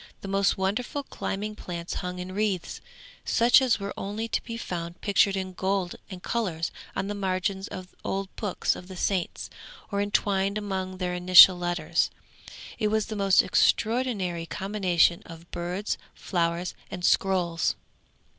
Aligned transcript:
The 0.21 0.27
most 0.27 0.57
wonderful 0.57 1.03
climbing 1.03 1.55
plants 1.55 1.93
hung 2.01 2.17
in 2.17 2.31
wreaths, 2.31 2.81
such 3.23 3.61
as 3.61 3.77
are 3.79 3.93
only 3.95 4.27
to 4.29 4.41
be 4.41 4.57
found 4.57 4.99
pictured 4.99 5.37
in 5.37 5.53
gold 5.53 5.95
and 6.09 6.23
colours 6.23 6.71
on 6.95 7.05
the 7.05 7.13
margins 7.13 7.67
of 7.67 7.93
old 8.03 8.35
books 8.35 8.75
of 8.75 8.87
the 8.87 8.95
Saints 8.95 9.47
or 9.91 10.01
entwined 10.01 10.57
among 10.57 10.97
their 10.97 11.13
initial 11.13 11.55
letters. 11.55 12.09
It 12.79 12.87
was 12.87 13.05
the 13.05 13.15
most 13.15 13.43
extraordinary 13.43 14.47
combination 14.47 15.21
of 15.27 15.51
birds, 15.51 15.99
flowers 16.15 16.73
and 16.89 17.05
scrolls. 17.05 17.75